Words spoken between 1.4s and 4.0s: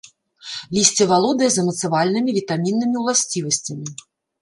замацавальнымі, вітаміннымі ўласцівасцямі.